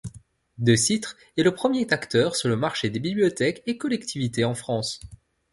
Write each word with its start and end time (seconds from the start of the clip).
Decitre 0.57 1.15
est 1.37 1.43
le 1.43 1.53
premier 1.53 1.85
acteur 1.91 2.35
sur 2.35 2.49
le 2.49 2.55
marché 2.55 2.89
des 2.89 2.97
bibliothèques 2.97 3.61
et 3.67 3.77
collectivités 3.77 4.45
en 4.45 4.55
France. 4.55 4.99